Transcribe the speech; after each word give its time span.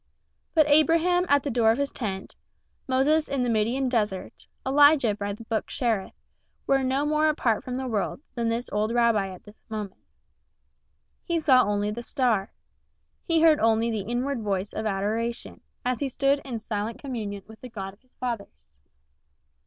But 0.55 0.65
Abraham 0.67 1.27
at 1.29 1.43
the 1.43 1.51
door 1.51 1.69
of 1.71 1.77
his 1.77 1.91
tent, 1.91 2.35
Moses 2.87 3.27
in 3.27 3.43
the 3.43 3.51
Midian 3.51 3.87
desert, 3.87 4.47
Elijah 4.65 5.13
by 5.13 5.31
the 5.33 5.43
brook 5.43 5.67
Cherith, 5.67 6.15
were 6.65 6.81
no 6.81 7.05
more 7.05 7.27
apart 7.27 7.63
from 7.63 7.77
the 7.77 7.87
world 7.87 8.19
than 8.33 8.49
this 8.49 8.67
old 8.71 8.91
rabbi 8.93 9.27
at 9.27 9.43
this 9.43 9.61
moment. 9.69 10.01
He 11.23 11.39
saw 11.39 11.61
only 11.65 11.91
the 11.91 12.01
star. 12.01 12.51
He 13.27 13.41
heard 13.43 13.59
only 13.59 13.91
the 13.91 13.99
inward 14.09 14.41
voice 14.41 14.73
of 14.73 14.87
adoration, 14.87 15.61
as 15.85 15.99
he 15.99 16.09
stood 16.09 16.39
in 16.39 16.57
silent 16.57 16.97
communion 16.99 17.43
with 17.45 17.61
the 17.61 17.69
God 17.69 17.93
of 17.93 18.01
his 18.01 18.15
fathers. 18.15 18.71